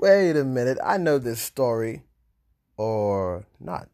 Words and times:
Wait 0.00 0.36
a 0.36 0.44
minute, 0.44 0.78
I 0.84 0.96
know 0.96 1.18
this 1.18 1.40
story. 1.40 2.04
Or 2.76 3.46
not. 3.58 3.88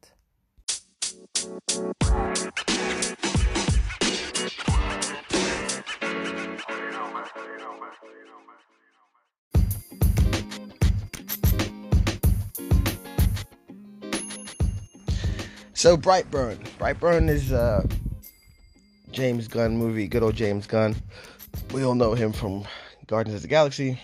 So 15.72 15.96
Brightburn. 15.96 16.58
Brightburn 16.78 17.30
is 17.30 17.50
a 17.50 17.88
James 19.10 19.48
Gunn 19.48 19.78
movie, 19.78 20.06
good 20.06 20.22
old 20.22 20.36
James 20.36 20.66
Gunn. 20.66 20.96
We 21.72 21.82
all 21.82 21.94
know 21.94 22.12
him 22.12 22.34
from 22.34 22.66
Guardians 23.06 23.36
of 23.36 23.42
the 23.42 23.48
Galaxy. 23.48 23.98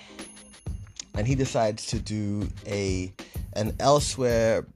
And 1.14 1.26
he 1.26 1.34
decides 1.34 1.86
to 1.86 1.98
do 1.98 2.48
a 2.66 3.12
an 3.54 3.74
elsewhere 3.80 4.66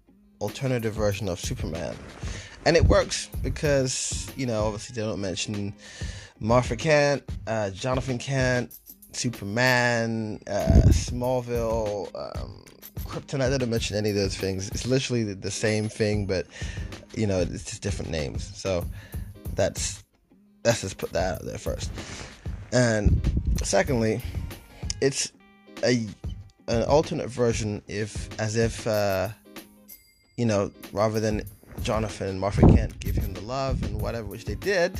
alternative 0.40 0.94
version 0.94 1.28
of 1.28 1.40
Superman. 1.40 1.96
And 2.66 2.76
it 2.76 2.84
works 2.86 3.28
because, 3.42 4.30
you 4.36 4.46
know, 4.46 4.64
obviously 4.64 4.94
they 4.94 5.02
don't 5.02 5.20
mention 5.20 5.74
Martha 6.40 6.76
Kent, 6.76 7.22
uh, 7.46 7.70
Jonathan 7.70 8.18
Kent, 8.18 8.76
Superman, 9.12 10.40
uh, 10.46 10.82
Smallville, 10.88 12.08
um, 12.14 12.64
Kryptonite. 13.00 13.50
They 13.50 13.58
don't 13.58 13.70
mention 13.70 13.96
any 13.96 14.10
of 14.10 14.16
those 14.16 14.36
things. 14.36 14.68
It's 14.70 14.86
literally 14.86 15.24
the, 15.24 15.34
the 15.34 15.50
same 15.50 15.88
thing, 15.88 16.26
but 16.26 16.46
you 17.14 17.26
know, 17.26 17.40
it's 17.40 17.64
just 17.64 17.82
different 17.82 18.10
names. 18.10 18.50
So 18.56 18.84
that's 19.54 20.02
let's 20.64 20.80
just 20.80 20.98
put 20.98 21.12
that 21.12 21.34
out 21.34 21.44
there 21.44 21.58
first. 21.58 21.90
And 22.72 23.20
secondly, 23.62 24.20
it's 25.00 25.32
a 25.84 26.06
an 26.68 26.82
alternate 26.84 27.28
version 27.28 27.82
if 27.88 28.28
as 28.40 28.56
if 28.56 28.86
uh, 28.86 29.28
you 30.36 30.46
know 30.46 30.70
rather 30.92 31.20
than 31.20 31.42
Jonathan 31.82 32.28
and 32.28 32.40
Martha 32.40 32.66
Kent 32.66 32.98
give 33.00 33.16
him 33.16 33.34
the 33.34 33.42
love 33.42 33.82
and 33.82 34.00
whatever 34.00 34.26
which 34.26 34.44
they 34.44 34.54
did, 34.54 34.98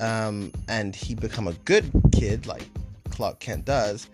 um, 0.00 0.52
and 0.68 0.94
he 0.94 1.14
become 1.14 1.48
a 1.48 1.52
good 1.64 1.90
kid 2.12 2.46
like 2.46 2.64
Clark 3.10 3.40
Kent 3.40 3.66
does, 3.66 4.08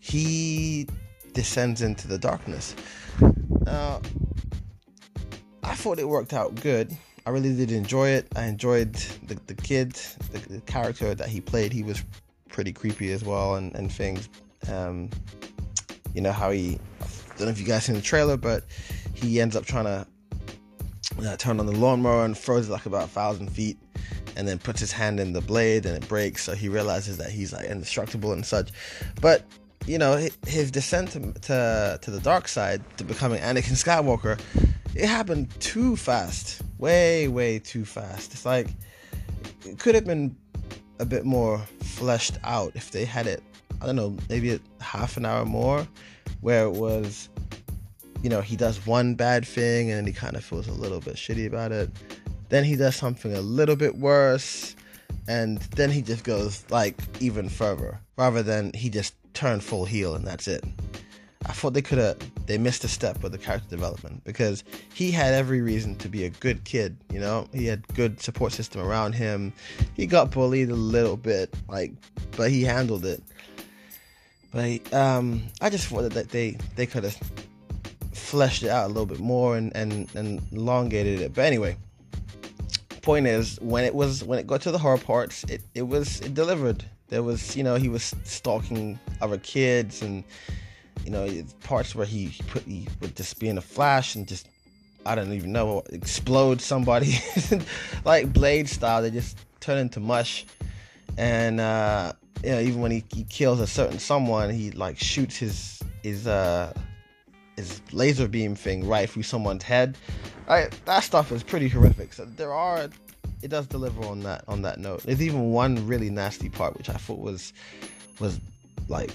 he 0.00 0.88
descends 1.32 1.82
into 1.82 2.08
the 2.08 2.18
darkness. 2.18 2.74
Now, 3.64 4.00
I 5.62 5.74
thought 5.74 5.98
it 5.98 6.08
worked 6.08 6.32
out 6.32 6.54
good. 6.56 6.96
I 7.24 7.30
really 7.30 7.54
did 7.54 7.72
enjoy 7.72 8.10
it. 8.10 8.28
I 8.36 8.44
enjoyed 8.44 8.94
the, 9.26 9.38
the 9.46 9.54
kid, 9.54 9.94
the, 10.32 10.38
the 10.48 10.60
character 10.62 11.14
that 11.14 11.28
he 11.28 11.40
played. 11.40 11.72
He 11.72 11.82
was 11.82 12.02
pretty 12.48 12.72
creepy 12.72 13.12
as 13.12 13.24
well, 13.24 13.56
and, 13.56 13.74
and 13.74 13.90
things. 13.90 14.28
Um, 14.70 15.10
you 16.16 16.22
know 16.22 16.32
how 16.32 16.50
he, 16.50 16.78
I 17.02 17.36
don't 17.36 17.46
know 17.46 17.52
if 17.52 17.60
you 17.60 17.66
guys 17.66 17.84
seen 17.84 17.94
the 17.94 18.00
trailer, 18.00 18.38
but 18.38 18.64
he 19.14 19.38
ends 19.40 19.54
up 19.54 19.66
trying 19.66 19.84
to 19.84 20.06
uh, 21.24 21.36
turn 21.36 21.60
on 21.60 21.66
the 21.66 21.72
lawnmower 21.72 22.24
and 22.24 22.36
throws 22.36 22.68
it 22.68 22.72
like 22.72 22.86
about 22.86 23.04
a 23.04 23.08
thousand 23.08 23.50
feet 23.50 23.76
and 24.34 24.48
then 24.48 24.58
puts 24.58 24.80
his 24.80 24.90
hand 24.90 25.20
in 25.20 25.34
the 25.34 25.42
blade 25.42 25.84
and 25.84 25.94
it 26.02 26.08
breaks. 26.08 26.42
So 26.42 26.54
he 26.54 26.70
realizes 26.70 27.18
that 27.18 27.30
he's 27.30 27.52
like 27.52 27.66
indestructible 27.66 28.32
and 28.32 28.44
such. 28.44 28.70
But 29.20 29.44
you 29.86 29.98
know 29.98 30.16
his 30.46 30.70
descent 30.70 31.10
to, 31.10 31.32
to, 31.32 31.98
to 32.02 32.10
the 32.10 32.20
dark 32.20 32.48
side 32.48 32.82
to 32.96 33.04
becoming 33.04 33.40
anakin 33.40 33.76
skywalker 33.76 34.40
it 34.96 35.06
happened 35.06 35.48
too 35.60 35.94
fast. 35.94 36.62
Way 36.78 37.28
way 37.28 37.60
too 37.60 37.84
fast. 37.84 38.32
It's 38.32 38.44
like 38.44 38.68
it 39.64 39.78
could 39.78 39.94
have 39.94 40.06
been 40.06 40.34
a 40.98 41.04
bit 41.04 41.24
more 41.24 41.58
fleshed 41.82 42.38
out 42.42 42.72
if 42.74 42.90
they 42.90 43.04
had 43.04 43.26
it 43.26 43.42
i 43.80 43.86
don't 43.86 43.96
know 43.96 44.16
maybe 44.28 44.58
half 44.80 45.16
an 45.16 45.24
hour 45.24 45.44
more 45.44 45.86
where 46.40 46.64
it 46.64 46.72
was 46.72 47.28
you 48.22 48.30
know 48.30 48.40
he 48.40 48.56
does 48.56 48.84
one 48.86 49.14
bad 49.14 49.46
thing 49.46 49.90
and 49.90 50.06
he 50.06 50.12
kind 50.12 50.36
of 50.36 50.44
feels 50.44 50.68
a 50.68 50.72
little 50.72 51.00
bit 51.00 51.14
shitty 51.16 51.46
about 51.46 51.72
it. 51.72 51.90
Then 52.48 52.64
he 52.64 52.76
does 52.76 52.96
something 52.96 53.34
a 53.34 53.40
little 53.40 53.76
bit 53.76 53.96
worse 53.96 54.76
and 55.28 55.58
then 55.76 55.90
he 55.90 56.02
just 56.02 56.24
goes 56.24 56.64
like 56.70 57.00
even 57.20 57.48
further 57.48 58.00
rather 58.16 58.42
than 58.42 58.72
he 58.72 58.90
just 58.90 59.14
turned 59.34 59.62
full 59.62 59.84
heel 59.84 60.14
and 60.14 60.26
that's 60.26 60.48
it. 60.48 60.64
I 61.48 61.52
thought 61.52 61.74
they 61.74 61.82
could 61.82 61.98
have 61.98 62.18
they 62.46 62.58
missed 62.58 62.82
a 62.84 62.88
step 62.88 63.22
with 63.22 63.32
the 63.32 63.38
character 63.38 63.68
development 63.68 64.24
because 64.24 64.64
he 64.94 65.10
had 65.10 65.34
every 65.34 65.60
reason 65.60 65.96
to 65.96 66.08
be 66.08 66.24
a 66.24 66.30
good 66.30 66.64
kid 66.64 66.96
you 67.12 67.20
know? 67.20 67.48
He 67.52 67.66
had 67.66 67.86
good 67.94 68.20
support 68.20 68.52
system 68.52 68.80
around 68.80 69.14
him. 69.14 69.52
He 69.94 70.06
got 70.06 70.30
bullied 70.30 70.70
a 70.70 70.74
little 70.74 71.16
bit 71.16 71.54
like 71.68 71.92
but 72.36 72.50
he 72.50 72.62
handled 72.62 73.04
it 73.04 73.22
but 74.56 74.94
um 74.94 75.42
i 75.60 75.68
just 75.68 75.86
thought 75.86 76.10
that 76.10 76.30
they 76.30 76.56
they 76.76 76.86
could 76.86 77.04
have 77.04 77.16
fleshed 78.12 78.62
it 78.62 78.70
out 78.70 78.86
a 78.86 78.88
little 78.88 79.06
bit 79.06 79.20
more 79.20 79.56
and 79.56 79.74
and, 79.76 80.12
and 80.16 80.40
elongated 80.50 81.20
it. 81.20 81.34
But 81.34 81.44
anyway 81.44 81.76
point 83.02 83.26
is 83.28 83.56
when 83.60 83.84
it 83.84 83.94
was 83.94 84.24
when 84.24 84.38
it 84.40 84.48
got 84.48 84.62
to 84.62 84.72
the 84.72 84.78
horror 84.78 84.98
parts 84.98 85.44
it, 85.44 85.62
it 85.74 85.82
was 85.82 86.20
it 86.22 86.34
delivered. 86.34 86.84
There 87.08 87.22
was 87.22 87.56
you 87.56 87.62
know 87.62 87.76
he 87.76 87.88
was 87.88 88.14
stalking 88.24 88.98
other 89.20 89.38
kids 89.38 90.02
and 90.02 90.24
you 91.04 91.10
know 91.10 91.28
parts 91.62 91.94
where 91.94 92.06
he, 92.06 92.32
put 92.48 92.62
he 92.62 92.88
would 93.00 93.14
just 93.14 93.38
be 93.38 93.48
in 93.48 93.58
a 93.58 93.60
flash 93.60 94.16
and 94.16 94.26
just 94.26 94.48
i 95.04 95.14
don't 95.14 95.32
even 95.32 95.52
know 95.52 95.82
explode 95.90 96.60
somebody. 96.60 97.14
Like 98.04 98.32
blade 98.32 98.68
style 98.68 99.02
they 99.02 99.10
just 99.10 99.38
turn 99.60 99.78
into 99.78 100.00
mush. 100.00 100.46
And 101.16 101.60
uh 101.60 102.14
you 102.44 102.50
know 102.50 102.60
even 102.60 102.80
when 102.80 102.90
he, 102.90 103.04
he 103.14 103.24
kills 103.24 103.60
a 103.60 103.66
certain 103.66 103.98
someone 103.98 104.50
he 104.50 104.70
like 104.72 104.98
shoots 104.98 105.36
his 105.36 105.82
his 106.02 106.26
uh 106.26 106.72
his 107.56 107.80
laser 107.92 108.28
beam 108.28 108.54
thing 108.54 108.86
right 108.86 109.08
through 109.08 109.22
someone's 109.22 109.62
head. 109.62 109.96
I, 110.48 110.68
that 110.84 111.02
stuff 111.02 111.32
is 111.32 111.42
pretty 111.42 111.68
horrific. 111.68 112.12
So 112.12 112.24
there 112.24 112.52
are, 112.52 112.88
it 113.42 113.48
does 113.48 113.66
deliver 113.66 114.04
on 114.04 114.20
that 114.20 114.44
on 114.46 114.62
that 114.62 114.78
note. 114.78 115.02
There's 115.02 115.22
even 115.22 115.50
one 115.50 115.86
really 115.86 116.10
nasty 116.10 116.48
part 116.48 116.76
which 116.76 116.88
I 116.88 116.94
thought 116.94 117.18
was 117.18 117.52
was 118.20 118.38
like 118.88 119.10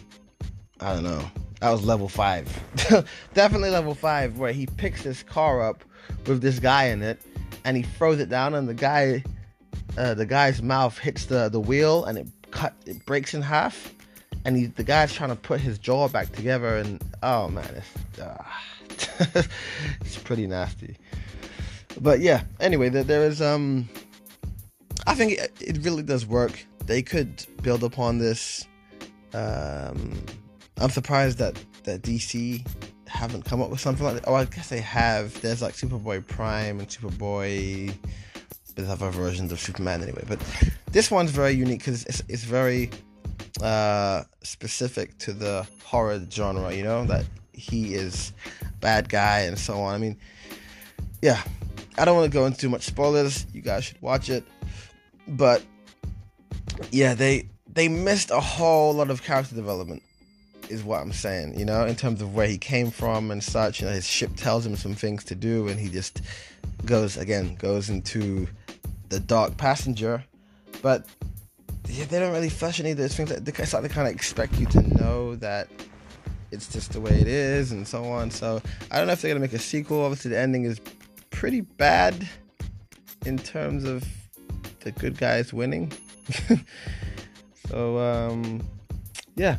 I 0.80 0.94
don't 0.94 1.04
know. 1.04 1.24
That 1.60 1.70
was 1.70 1.84
level 1.86 2.10
five, 2.10 2.48
definitely 3.36 3.70
level 3.70 3.94
five, 3.94 4.40
where 4.40 4.52
he 4.52 4.66
picks 4.66 5.04
this 5.04 5.22
car 5.22 5.62
up 5.62 5.84
with 6.26 6.42
this 6.42 6.58
guy 6.58 6.86
in 6.86 7.04
it, 7.04 7.22
and 7.64 7.78
he 7.78 7.84
throws 7.84 8.20
it 8.20 8.30
down, 8.30 8.56
and 8.56 8.68
the 8.68 8.74
guy, 8.74 9.24
uh, 9.98 10.14
the 10.14 10.26
guy's 10.26 10.62
mouth 10.62 10.98
hits 10.98 11.26
the 11.26 11.50
the 11.50 11.60
wheel, 11.60 12.06
and 12.06 12.18
it 12.18 12.28
cut, 12.52 12.74
it 12.86 13.06
breaks 13.06 13.34
in 13.34 13.42
half 13.42 13.94
and 14.46 14.58
he, 14.58 14.66
the 14.68 14.84
guy's 14.84 15.14
trying 15.14 15.30
to 15.30 15.36
put 15.36 15.62
his 15.62 15.78
jaw 15.78 16.08
back 16.08 16.32
together, 16.32 16.78
and 16.78 17.02
oh 17.24 17.48
man, 17.50 17.70
it's, 17.76 18.20
uh, 18.20 18.44
it's 20.02 20.18
pretty 20.18 20.48
nasty. 20.48 20.98
But 22.00 22.22
yeah, 22.22 22.44
anyway, 22.60 22.90
there, 22.90 23.04
there 23.04 23.26
is 23.26 23.42
um, 23.42 23.88
I 25.06 25.14
think 25.14 25.34
it, 25.34 25.52
it, 25.60 25.78
really 25.84 26.04
does 26.04 26.26
work. 26.26 26.66
They 26.86 27.02
could 27.02 27.46
build 27.62 27.84
upon 27.84 28.18
this. 28.18 28.66
Um, 29.34 30.24
I'm 30.78 30.90
surprised 30.90 31.38
that 31.38 31.60
that 31.84 32.02
DC 32.02 32.66
haven't 33.08 33.44
come 33.46 33.62
up 33.62 33.70
with 33.70 33.80
something 33.80 34.06
like 34.06 34.16
that. 34.16 34.24
Oh, 34.28 34.34
I 34.34 34.46
guess 34.46 34.70
they 34.70 34.82
have. 34.82 35.40
There's 35.42 35.62
like 35.62 35.76
Superboy 35.76 36.26
Prime 36.28 36.80
and 36.80 36.88
Superboy. 36.88 37.94
There's 38.76 38.90
other 38.90 39.10
versions 39.10 39.52
of 39.52 39.60
Superman 39.60 40.02
anyway, 40.02 40.24
but 40.28 40.40
this 40.92 41.12
one's 41.12 41.32
very 41.32 41.54
unique 41.54 41.80
because 41.80 42.06
it's, 42.06 42.24
it's 42.28 42.44
very 42.44 42.90
uh, 43.62 44.24
specific 44.44 45.18
to 45.20 45.34
the 45.34 45.68
horror 45.84 46.22
genre, 46.30 46.74
you 46.74 46.84
know, 46.84 47.06
that 47.06 47.26
he 47.54 47.94
is 47.94 48.34
bad 48.80 49.10
guy 49.10 49.42
and 49.42 49.58
so 49.58 49.82
on. 49.82 49.96
I 49.96 49.98
mean, 49.98 50.18
yeah, 51.22 51.42
I 51.98 52.06
don't 52.06 52.16
want 52.16 52.32
to 52.32 52.36
go 52.36 52.46
into 52.46 52.70
much 52.70 52.84
spoilers. 52.84 53.46
You 53.54 53.62
guys 53.62 53.86
should 53.86 54.02
watch 54.02 54.30
it. 54.30 54.44
But 55.28 55.64
yeah, 56.92 57.14
they 57.14 57.50
they 57.74 57.88
missed 57.88 58.32
a 58.32 58.40
whole 58.40 58.94
lot 58.94 59.10
of 59.10 59.24
character 59.24 59.56
development 59.56 60.02
is 60.70 60.84
what 60.84 61.02
I'm 61.02 61.12
saying, 61.12 61.60
you 61.60 61.66
know, 61.66 61.86
in 61.86 61.96
terms 61.96 62.22
of 62.22 62.34
where 62.34 62.48
he 62.48 62.58
came 62.58 62.92
from 62.92 63.30
and 63.30 63.44
such. 63.44 63.82
You 63.82 63.88
know, 63.88 63.94
his 63.94 64.08
ship 64.08 64.36
tells 64.36 64.66
him 64.66 64.76
some 64.76 64.96
things 64.96 65.24
to 65.26 65.36
do 65.36 65.68
and 65.68 65.80
he 65.80 65.90
just 65.90 66.22
goes 66.86 67.18
again, 67.18 67.56
goes 67.56 67.90
into 67.90 68.48
the 69.12 69.20
dark 69.20 69.56
passenger. 69.58 70.24
But 70.82 71.06
yeah, 71.88 72.06
they 72.06 72.18
don't 72.18 72.32
really 72.32 72.50
flesh 72.50 72.80
any 72.80 72.92
of 72.92 72.98
those 72.98 73.16
things. 73.16 73.30
It's 73.30 73.74
like 73.74 73.84
they 73.84 73.90
kind 73.90 74.08
of 74.08 74.14
expect 74.16 74.58
you 74.58 74.66
to 74.68 74.82
know 74.98 75.36
that 75.36 75.68
it's 76.52 76.68
just 76.68 76.94
the 76.94 77.02
way 77.02 77.12
it 77.12 77.28
is 77.28 77.72
and 77.72 77.88
so 77.88 78.06
on. 78.06 78.32
So 78.32 78.62
I 78.90 78.98
don't 78.98 79.08
know 79.08 79.14
if 79.14 79.22
they're 79.22 79.30
gonna 79.30 79.42
make 79.42 79.54
a 79.54 79.60
sequel. 79.60 80.04
Obviously, 80.04 80.32
the 80.32 80.40
ending 80.40 80.64
is 80.64 80.82
pretty 81.30 81.62
bad 81.62 82.28
in 83.26 83.38
terms 83.38 83.84
of 83.84 84.04
the 84.80 84.92
good 84.94 85.18
guys 85.18 85.54
winning. 85.54 85.92
so 87.68 88.00
um, 88.00 88.66
yeah, 89.36 89.58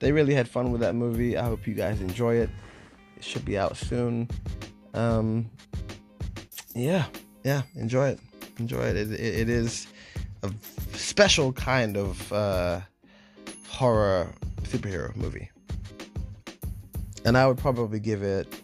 they 0.00 0.10
really 0.10 0.34
had 0.34 0.48
fun 0.48 0.72
with 0.72 0.80
that 0.80 0.96
movie. 0.96 1.36
I 1.36 1.44
hope 1.44 1.66
you 1.66 1.74
guys 1.74 2.00
enjoy 2.00 2.34
it. 2.34 2.50
It 3.16 3.24
should 3.24 3.44
be 3.44 3.56
out 3.56 3.76
soon. 3.76 4.28
Um, 4.92 5.50
yeah, 6.74 7.06
yeah, 7.44 7.62
enjoy 7.76 8.08
it. 8.08 8.20
Enjoy 8.58 8.82
it. 8.82 8.96
It, 8.96 9.12
it, 9.12 9.48
is 9.48 9.86
a 10.42 10.52
special 10.92 11.52
kind 11.52 11.96
of 11.96 12.32
uh, 12.32 12.80
horror 13.68 14.28
superhero 14.62 15.14
movie. 15.16 15.50
and 17.24 17.38
I 17.38 17.46
would 17.46 17.58
probably 17.58 18.00
give 18.00 18.22
it 18.22 18.62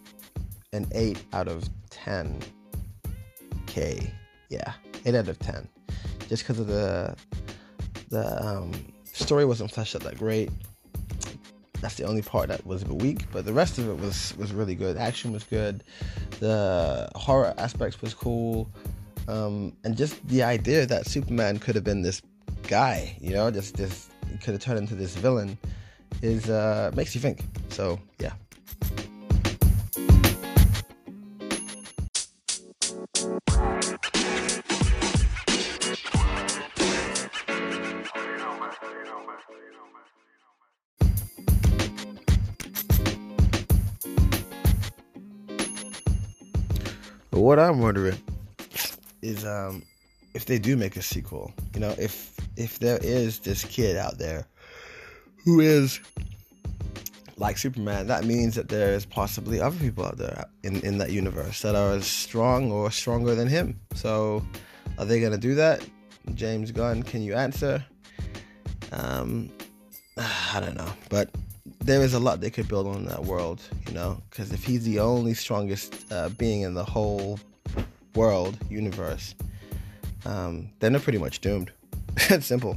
an 0.73 0.87
eight 0.93 1.23
out 1.33 1.49
of 1.49 1.69
ten. 1.91 2.39
K, 3.67 4.13
yeah, 4.51 4.73
eight 5.05 5.15
out 5.15 5.29
of 5.29 5.39
ten, 5.39 5.69
just 6.29 6.43
because 6.43 6.59
of 6.61 6.67
the 6.67 7.17
the 8.11 8.47
um, 8.47 8.73
story 9.05 9.45
wasn't 9.45 9.71
fleshed 9.71 9.97
out 9.97 10.03
that 10.03 10.19
great. 10.19 10.51
That's 11.81 11.97
the 11.97 12.05
only 12.05 12.23
part 12.23 12.49
that 12.49 12.65
was 12.67 12.83
a 12.83 12.87
bit 12.87 13.03
weak, 13.03 13.31
but 13.33 13.45
the 13.45 13.53
rest 13.53 13.79
of 13.79 13.89
it 13.89 13.99
was 13.99 14.35
was 14.37 14.53
really 14.53 14.75
good. 14.75 14.97
Action 14.97 15.33
was 15.33 15.45
good, 15.45 15.85
the 16.41 17.09
horror 17.15 17.53
aspects 17.59 18.01
was 18.01 18.15
cool, 18.15 18.71
um, 19.29 19.77
and 19.85 19.97
just 19.97 20.27
the 20.29 20.43
idea 20.43 20.87
that 20.87 21.07
Superman 21.07 21.59
could 21.59 21.75
have 21.75 21.85
been 21.85 22.03
this 22.03 22.21
guy, 22.69 23.17
you 23.21 23.31
know, 23.31 23.51
just 23.51 23.77
this 23.77 24.09
could 24.43 24.55
have 24.55 24.63
turned 24.63 24.79
into 24.79 24.95
this 24.95 25.15
villain, 25.17 25.59
is 26.23 26.51
uh, 26.51 26.91
makes 26.95 27.15
you 27.15 27.21
think. 27.21 27.43
So 27.71 27.99
yeah. 28.19 28.33
What 47.31 47.59
I'm 47.59 47.81
wondering 47.81 48.19
is 49.25 49.45
um, 49.45 49.83
if 50.35 50.45
they 50.45 50.59
do 50.59 50.77
make 50.77 50.97
a 50.97 51.03
sequel, 51.03 51.53
you 51.73 51.81
know, 51.81 51.95
if 51.99 52.37
if 52.57 52.79
there 52.79 52.99
is 53.03 53.41
this 53.41 53.65
kid 53.65 53.97
out 53.97 54.19
there 54.19 54.47
who 55.45 55.61
is 55.61 56.01
like 57.37 57.59
Superman, 57.59 58.07
that 58.07 58.25
means 58.25 58.55
that 58.55 58.69
there 58.69 58.93
is 58.93 59.05
possibly 59.05 59.61
other 59.61 59.77
people 59.79 60.05
out 60.05 60.19
there 60.19 60.45
in, 60.63 60.81
in 60.83 60.99
that 60.99 61.11
universe 61.11 61.63
that 61.63 61.75
are 61.75 61.93
as 61.95 62.07
strong 62.07 62.71
or 62.71 62.91
stronger 62.91 63.35
than 63.35 63.49
him. 63.49 63.81
So, 63.95 64.45
are 64.99 65.05
they 65.05 65.19
going 65.19 65.33
to 65.33 65.39
do 65.39 65.55
that? 65.57 65.85
James 66.35 66.71
Gunn, 66.71 67.03
can 67.03 67.23
you 67.23 67.35
answer? 67.35 67.85
Um, 68.93 69.51
I 70.17 70.61
don't 70.61 70.77
know, 70.77 70.93
but 71.09 71.31
there 71.81 72.03
is 72.03 72.15
a 72.15 72.21
lot 72.21 72.41
they 72.41 72.51
could 72.51 72.69
build 72.69 72.87
on 72.87 73.05
that 73.07 73.25
world, 73.25 73.63
you 73.87 73.95
know, 73.95 74.23
because 74.31 74.53
if 74.53 74.63
he's 74.63 74.85
the 74.85 75.01
only 75.01 75.35
strongest 75.35 76.13
uh, 76.13 76.29
being 76.31 76.63
in 76.63 76.75
the 76.75 76.85
whole 76.85 77.39
world 78.15 78.57
universe, 78.69 79.35
um, 80.25 80.71
then 80.81 80.93
they're 80.93 81.01
pretty 81.01 81.19
much 81.19 81.41
doomed. 81.41 81.73
it's 82.17 82.47
simple. 82.55 82.77